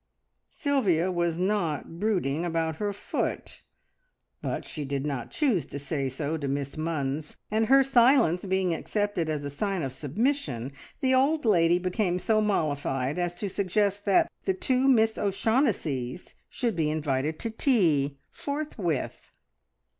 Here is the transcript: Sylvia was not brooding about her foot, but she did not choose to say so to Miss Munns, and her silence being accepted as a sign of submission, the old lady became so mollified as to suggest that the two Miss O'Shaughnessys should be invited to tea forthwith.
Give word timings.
Sylvia 0.49 1.11
was 1.11 1.37
not 1.37 1.99
brooding 1.99 2.43
about 2.43 2.77
her 2.77 2.91
foot, 2.91 3.61
but 4.41 4.65
she 4.65 4.83
did 4.83 5.05
not 5.05 5.29
choose 5.29 5.63
to 5.67 5.77
say 5.77 6.09
so 6.09 6.37
to 6.37 6.47
Miss 6.47 6.75
Munns, 6.75 7.35
and 7.51 7.67
her 7.67 7.83
silence 7.83 8.43
being 8.43 8.73
accepted 8.73 9.29
as 9.29 9.45
a 9.45 9.51
sign 9.51 9.83
of 9.83 9.93
submission, 9.93 10.71
the 11.01 11.13
old 11.13 11.45
lady 11.45 11.77
became 11.77 12.17
so 12.17 12.41
mollified 12.41 13.19
as 13.19 13.35
to 13.35 13.47
suggest 13.47 14.05
that 14.05 14.31
the 14.45 14.55
two 14.55 14.87
Miss 14.87 15.19
O'Shaughnessys 15.19 16.33
should 16.49 16.75
be 16.75 16.89
invited 16.89 17.37
to 17.37 17.51
tea 17.51 18.17
forthwith. 18.31 19.31